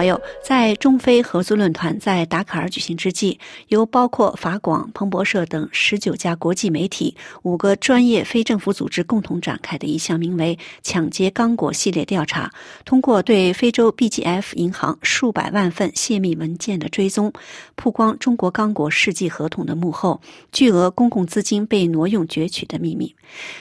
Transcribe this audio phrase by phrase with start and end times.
[0.00, 3.38] 朋友，在中非合作论坛在达喀尔举行之际，
[3.68, 12.50] 由包括法广、彭博社等十九家国际媒体、五个专业非政府组织共同展开的一项名为“抢劫刚果”系列调查，
[12.86, 17.30] 通过对非洲 BGF 银行数百万份泄密文件的追踪，
[17.76, 20.18] 曝光中国刚果世纪合同的幕后
[20.50, 23.14] 巨额公共资金被挪用攫取的秘密。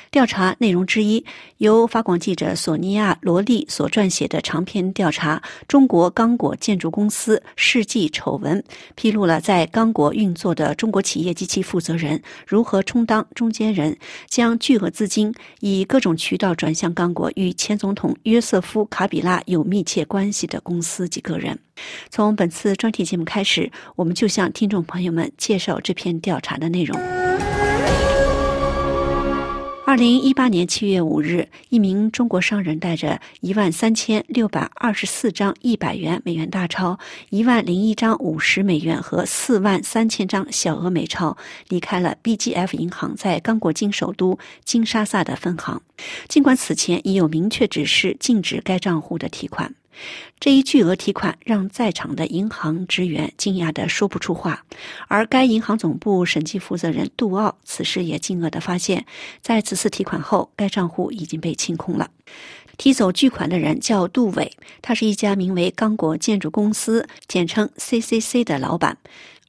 [0.09, 1.23] 调查内容之一，
[1.57, 8.61] 由法广记者索尼娅·罗莉所撰写的长篇调查《中国刚刚果建筑公司世纪丑闻》，
[8.93, 13.97] 披露了在刚果运作的中国企业及其负责人如何充当中间人，
[14.27, 21.57] 将巨额资金以各种渠道转向刚果与前总统约瑟夫·卡比拉有密切关系的公司及个人。
[22.11, 27.18] 从本次专题节目开始，我们就向听众朋友们介绍这篇调查的内容。
[29.89, 36.99] 二零一八年七月五日，一名中国商人带着一万三千六百二十四张一百元美元大钞、
[37.31, 41.35] 一万零一张五十美元和四万三千张小额美钞，
[41.69, 45.81] 离开了 BGF 银行在刚果金首都金沙萨的分行。
[46.27, 49.73] 尽管此前已有明确指示禁止该账户的提款。
[50.39, 54.63] 这一巨额提款让在场的银行职员惊讶的说不出话，
[55.07, 59.05] 而该银行总部审计负责人杜奥此时也惊愕的发现，
[59.41, 62.09] 在此次提款后，该账户已经被清空了。
[62.77, 68.97] 提走巨款的人叫杜伟，他是一家名为刚果建筑公司（简称 CCC） 的老板。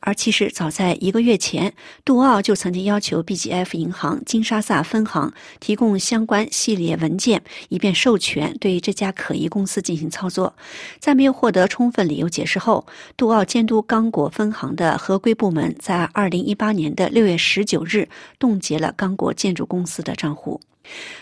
[0.01, 10.55] 而其实，早在一个月前，杜奥就曾经要求 BGF 银行金沙萨分行提供相关系列文件，以便授权对这家可疑公司进行操作。
[10.99, 20.61] 在没有获得充分理由解释后，杜奥监督刚果分行的合规部门在2018年的6月19日冻结了刚果建筑公司的账户。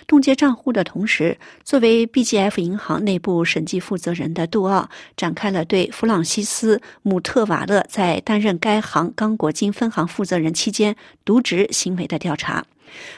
[0.06, 12.64] 冻结账户的同时，作为 BGF 银行内部审计负责人的杜奥展开了对弗朗西斯·姆特瓦勒在担任该行刚果金分行负责人期间渎职行为的调查。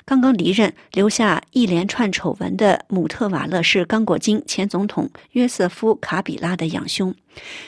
[0.04, 7.14] 刚刚离任、留下一连串丑闻的姆特瓦勒是刚果金前总统约瑟夫·卡比拉的养兄。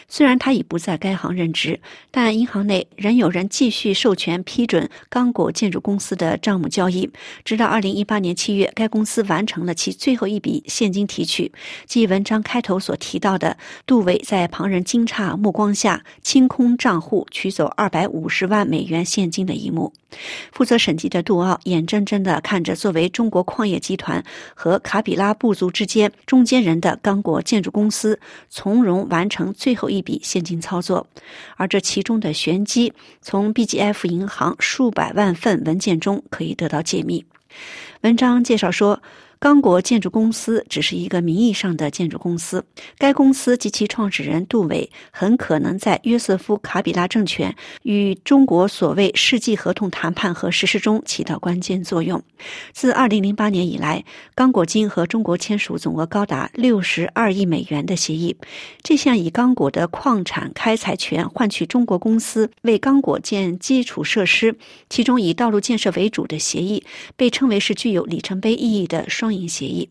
[0.08, 1.80] 虽然他已不在该行任职，
[2.10, 7.08] 但银行内仍有人继续授权批准刚果建筑公司的账目交易，
[7.44, 11.52] 直到二零一八年七月，该公司完成了其最后一笔现金提取，
[11.86, 13.56] 即文章开头所提到的
[13.86, 19.92] 杜伟在旁人惊诧目光下清空账户取走二百五十万美元现金的一幕。
[20.52, 24.22] 负责审计的杜奥眼睁睁地看着作为中国矿业集团
[24.54, 29.51] 和卡比拉部族之间中间人的刚果建筑公司从容完成。
[29.52, 31.06] 最后一笔现金操作，
[31.56, 37.24] 而这其中的玄机，从 BGF 银行数百万份文件中可以得到解密。
[38.02, 39.02] 文章介绍说。
[39.42, 42.64] 刚果建筑公司只是一个名义上的建筑公司，
[42.96, 52.22] 该公司及其创始人杜伟很可能在约瑟夫·卡比拉政权与中国所谓世纪合同谈判和实施中起到关键作用。
[52.72, 54.04] 自2008年以来，
[54.36, 58.36] 刚果金和中国签署总额高达62亿美元的协议。
[58.84, 64.54] 这项以刚果的矿产开采权换取中国公司为刚果建基础设施，
[64.88, 66.84] 其中以道路建设为主的协议，
[67.16, 69.31] 被称为是具有里程碑意义的双。
[69.48, 69.88] 协议，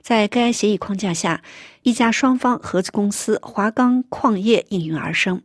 [0.00, 1.42] 在该协议框架下，
[1.82, 5.40] 一家双方合资公司华钢矿业应运而生。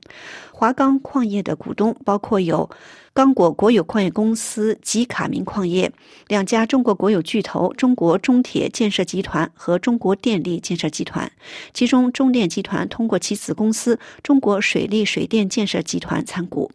[0.52, 2.70] 华钢矿业的股东包括有
[3.14, 5.92] 刚果国有矿业公司吉卡明矿业、
[6.28, 11.32] 两家中国国有巨头中国中铁建设集团和中国电力建设集团，
[11.74, 16.72] 其中中电集团通过其子公司中国水利水电建设集团参股。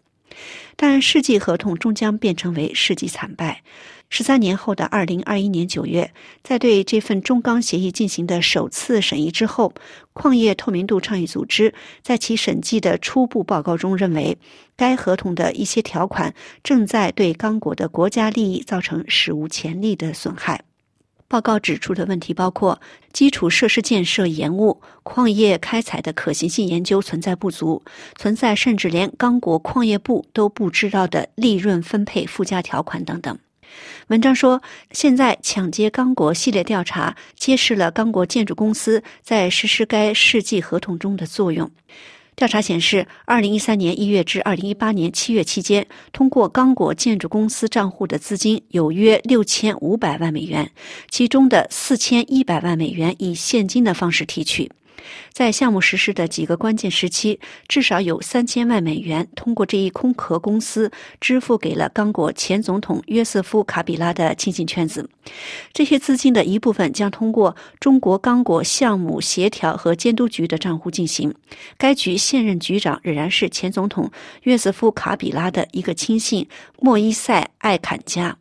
[0.77, 3.63] 但世纪合同终将变成为世纪惨败。
[4.11, 6.13] 十三年后的二零二一年九月，
[6.43, 9.73] 在对这份中钢协议进行的首次审议之后，
[10.13, 14.37] 矿业透明度倡议组织在其审计的初步报告中认为，
[14.77, 16.33] 该合同的一些条款
[16.63, 20.63] 正在对刚果的国家利益造成史无前例的损害。
[21.35, 22.81] 报告指出的问题包括
[23.13, 27.83] 基础设施建设延误、矿业开采的可行性研究存在不足、
[28.15, 33.37] 存在甚至连刚果矿业部都不知道的利润分配附加条款等等。
[34.07, 41.69] 文章说，现在抢劫刚果系列调查揭示了刚果建筑公司在实施该世纪合同中的作用。
[42.37, 50.71] 调查显示，二零一三年一月至二零一八年七月期间，通过刚果建筑公司账户的资金有约六千五百万美元，
[51.09, 54.71] 其中的四千一百万美元以现金的方式提取。
[55.33, 57.39] 在项目实施的几个关键时期，
[57.69, 65.09] 至少有三千万美元通过这一空壳公司支付给了刚果前总统约瑟夫·卡比拉的亲信圈子。
[65.73, 71.35] 这些资金的一部分将通过中国刚果项目协调和监督局的账户进行。
[71.77, 74.11] 该局现任局长仍然是前总统
[74.43, 76.47] 约瑟夫·卡比拉的一个亲信
[76.81, 78.37] 莫伊塞·艾坎加。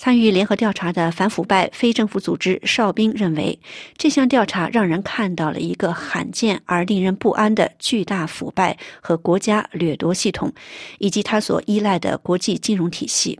[0.00, 3.60] 参与联合调查的反腐败非政府组织哨兵认为，
[3.98, 10.50] 这项调查让人看到了一个罕见而令人不安的巨大腐败和国家掠夺系统，
[11.00, 13.38] 以及他所依赖的国际金融体系。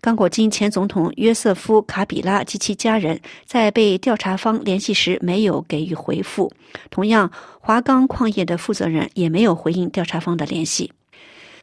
[0.00, 6.52] 刚果金前总统约瑟夫·卡比拉及其家人在被调查方联系时没有给予回复，
[6.90, 7.30] 同样，
[7.60, 10.90] 华钢矿业的负责人也没有回应调查方的联系。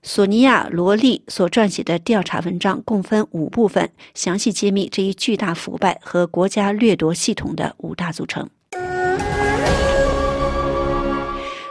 [0.05, 8.49] 索尼娅·罗莉所撰写的调查文章共分五部分，详细揭秘这一巨大腐败和国家掠夺系统的五大组成。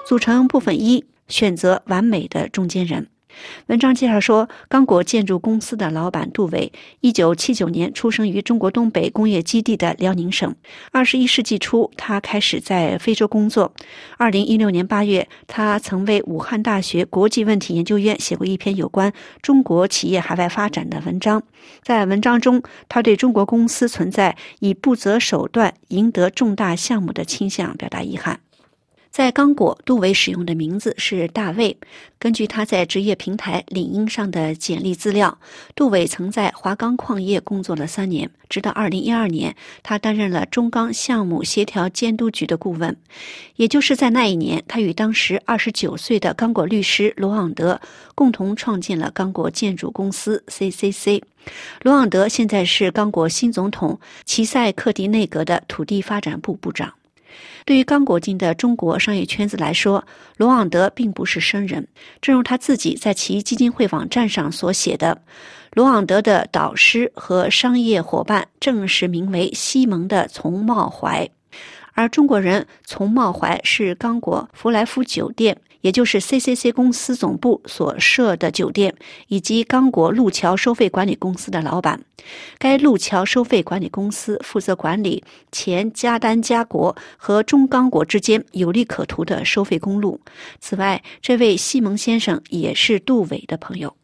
[0.07, 3.12] 组成部分一：选择完美的中间人。
[3.67, 10.55] 文章介绍说，刚果建筑公司的老板杜伟，一九七九年出生于中国东北工业基地的辽宁省。
[10.91, 13.73] 二十一世纪初，他开始在非洲工作。
[14.17, 21.43] 二零一六年八月，他曾为武汉大学国际问题研究院写过一篇有关中国企业海外发展的文章。
[21.83, 28.41] 在文章中，他对中国公司存在以不择手段赢得重大项目的倾向表达遗憾。
[29.13, 31.77] 在刚果，杜伟使用的名字是大卫。
[32.19, 35.39] 根据他在职业平台领英上的简历资料，
[35.75, 42.97] 杜伟曾在华钢矿业工作了三年，直到二零一二年，他担任了中钢项目协调监督局的顾问。
[43.57, 47.79] 也就是在那一年，他与当时二十九岁的刚果律师罗昂德
[48.15, 51.21] 共同创建了刚果建筑公司 （CCC）。
[51.83, 56.91] 罗昂德现在是刚果新总统齐塞克迪内阁的土地发展部部长。
[57.65, 60.05] 对于刚果进的中国商业圈子来说，
[60.37, 61.89] 罗旺德并不是生人。
[62.21, 65.23] 正如他自己在其基金会网站上所写的，
[65.73, 71.29] 罗旺德的导师和商业伙伴正是名为西蒙的丛茂怀，
[71.93, 75.57] 而中国人丛茂怀是刚果弗莱夫酒店。
[75.83, 78.95] 也就是 CCC 公司总部所设的酒店，
[79.29, 82.01] 以及刚果路桥收费管理公司的老板。
[82.59, 90.21] 该路桥收费管理公司负责管理前加丹加国和中刚果之间有利可图的收费公路。
[90.61, 93.95] 此外，这位西蒙先生也是杜伟的朋友。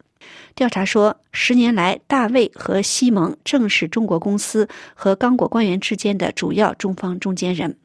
[0.53, 7.77] 调查说，十年来，大卫和西蒙正是中国公司和刚果官员之间的主要中方中间人。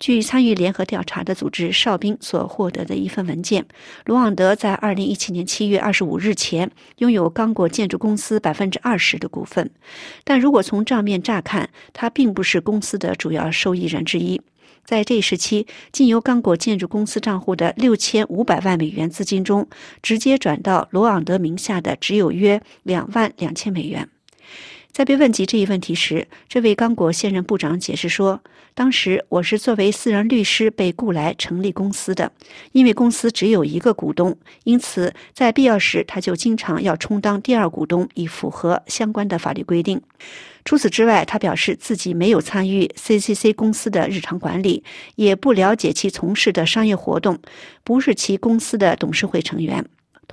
[0.00, 3.64] 据参与联合调查的组织哨兵所获得的一份文件，
[4.04, 9.70] 卢旺德在二零一七年七月二十五日前拥有刚果建筑公司百分之二十的股份，
[10.24, 14.40] 但如果从账面乍看，他并不是公司的主要受益人之一。
[14.84, 19.66] 在这一时期，经由刚果建筑公司账户的六千五百万美元资金中，
[20.02, 24.10] 直接转到罗昂德名下的只有约两万两千美元。
[24.94, 28.40] 在被问及这一问题时，这位刚果现任部长解释说
[28.74, 32.30] ：“当时我是作为私人律师被雇来成立公司的，
[32.70, 40.00] 因为公司只有一个股东，因此在必要时他就经常要充当第二股东，以符合相关的法律规定。
[40.64, 44.84] 除此之外，他表示自己没有参与 CCC 公司的日常管理，
[45.16, 47.40] 也不了解其从事的商业活动，
[47.82, 49.84] 不是其公司的董事会成员。”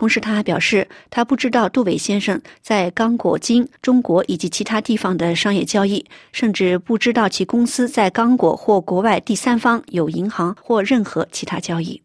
[0.02, 12.02] 同时，他还表示，他不知道杜伟先生在刚果金中国以及其他地方的商业交易，甚至不知道其公司在刚果或国外第三方有银行或任何其他交易。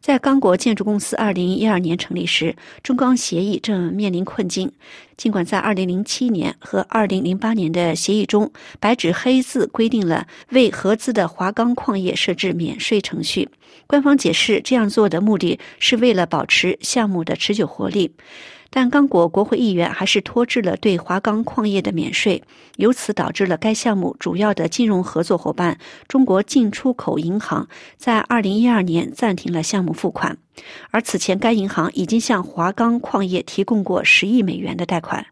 [0.00, 4.72] 在刚果建筑公司二零一二年成立时，中钢协议正面临困境。
[5.16, 8.50] 尽管在二零零七年和二零零八年的协议中，
[8.80, 13.48] 白纸黑字规定了为合资的华钢矿业设置免税程序，
[13.86, 18.10] 官方解释这样做的目的是为了保持项目的持久活力。
[18.74, 22.42] 但刚果国会议员还是拖制了对华钢矿业的免税，
[22.76, 25.76] 由此导致了该项目主要的金融合作伙伴
[26.08, 30.38] 中国进出口银行在二零一二年暂停了项目付款，
[30.90, 35.26] 而此前该银行已经向华钢矿业提供过十亿美元的贷款。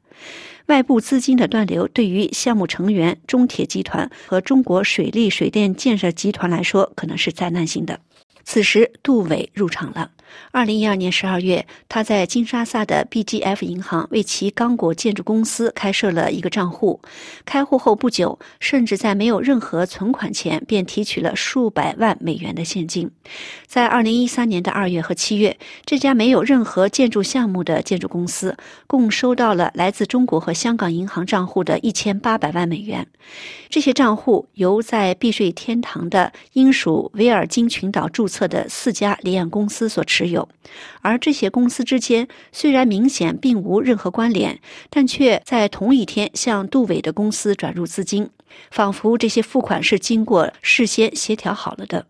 [0.66, 7.99] 外部资金的断流对于项目成员中铁集团和中国水利水电建设集团来说可能是灾难性的。
[8.52, 10.11] 此时，杜伟入场了。
[10.52, 17.00] 二零一二年十二月，他在金沙萨的 BGF 银行为其刚果建筑公司开设了一个账户。
[17.45, 23.11] 开户后不久，甚至在没有任何存款前便提取了数百万美元的现金。
[23.66, 28.57] 在二零一三年的二月和七月，这家没有任何建筑项目的建筑公司
[28.88, 33.07] 共收到了来自中国和香港银行账户的一千八百万美元。
[33.69, 40.28] 这些账户由在避税天堂的英属维尔京群岛注册的四家离岸公司所持。
[40.28, 40.49] 有，
[41.00, 48.30] 而这些公司之间虽然明显并无任何关联，但却在同一天向杜伟的公司转入资金，
[48.70, 52.06] 仿佛这些付款是经过事先协调好了的。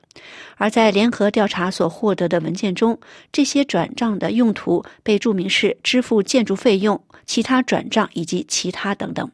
[0.56, 2.99] 而在联合调查所获得的文件中，
[3.32, 9.30] 这些转账的用途被注明是支付建筑费用、其他转账以及其他等等。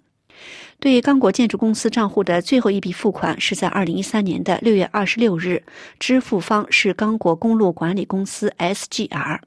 [0.79, 5.63] 对刚果建筑公司账户的最后一笔付款是在二零一三年的六月二十六日，
[5.99, 9.41] 支付方是刚果公路管理公司 SGR。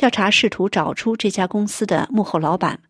[0.00, 2.80] 调查试图找出这家公司的幕后老板。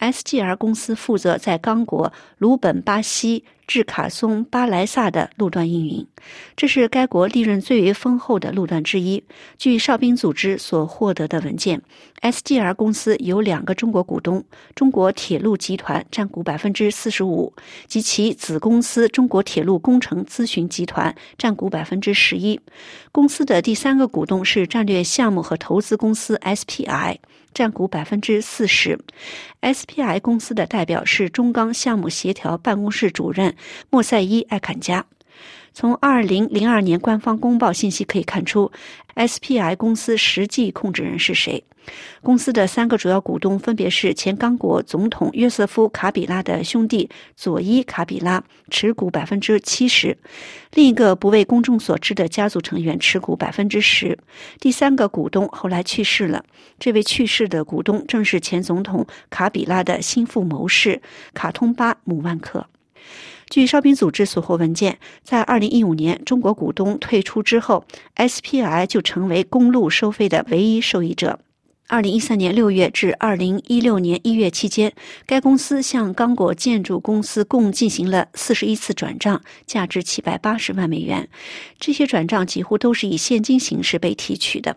[0.00, 6.06] SGR 公司负责在刚果鲁本巴西至卡松巴莱萨的路段运营，
[6.54, 9.24] 这是该国利润最为丰厚的路段之一。
[9.58, 11.82] 据哨兵组织所获得的文件
[12.20, 14.44] ，SGR 公司有两个中国股东：
[14.76, 17.52] 中国铁路集团占股百分之四十五，
[17.88, 22.60] 及其子公司中国铁路工程咨询集团占股百分之十一。
[23.10, 27.18] 公司的第三个股东是战略项目和投资公司 SPI。
[27.56, 28.98] 占股百分之四十
[29.62, 33.56] ，SPI 公司的代表是中钢项目协调办公室主任
[33.88, 35.06] 莫塞伊·艾坎加。
[35.72, 38.70] 从二零零二年官方公报信息可以看出
[39.14, 41.62] ，SPI 公司实际控制人是谁。
[42.20, 50.12] 公司的三个主要股东分别是前刚果总统约瑟夫·卡比拉的兄弟佐伊·卡比拉，持股百分之七十；
[50.72, 54.18] 另一个不为公众所知的家族成员持股百分之十。
[54.58, 56.44] 第三个股东后来去世了，
[56.80, 61.00] 这位去世的股东正是前总统卡比拉的心腹谋士
[61.34, 62.66] 卡通巴·姆万克。
[63.48, 67.84] 据烧饼组织所获文件，在二零一五年中国股东退出之后
[68.16, 71.38] ，SPI 就成为公路收费的唯一受益者。
[71.88, 74.92] 二零一三年六月至二零一六年一月期间，
[75.24, 81.28] 该公司向刚果建筑公司共进行了四十一次转账，价值七百八十万美元。
[81.78, 84.76] 这些转账几乎都是以现金形式被提取的。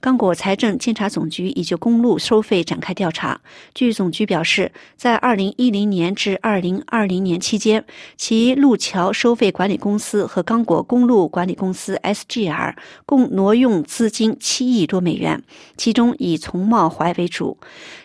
[0.00, 3.40] 刚果财政监察总局已就公路收费展开调查。
[3.74, 7.84] 据总局表示，在2010年至2020年期间，
[8.16, 12.74] 其路桥收费管理公司和刚果公路管理公司 SGR
[13.04, 15.42] 共挪用资金7亿多美元，
[15.76, 17.58] 其中以从茂怀为主。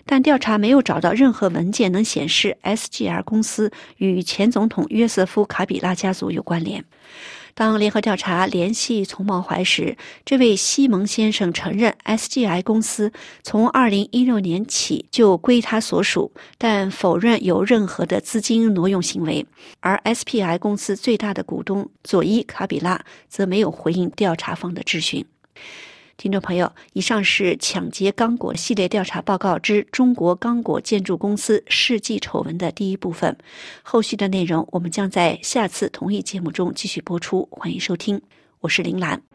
[0.06, 6.84] 但调查没有找到任何文件能显示 SGR 公司与前总统约瑟夫·卡比拉家族有关联。
[7.58, 9.96] 当联合调查联系丛茂怀时，
[10.26, 19.46] 这位西蒙先生承认 SGI 公司从二零一六年起就归他所属，但否认有任何的资金挪用行为。
[19.80, 25.26] 而 SPI 公司最大的股东佐伊·卡比拉则没有回应调查方的质询。
[26.18, 33.38] 听众朋友，以上是抢劫刚果系列调查报告之中国刚果建筑公司世纪丑闻的第一部分，
[33.84, 38.22] 后续的内容我们将在下次同一节目中继续播出，欢迎收听，
[38.62, 39.35] 我是林兰。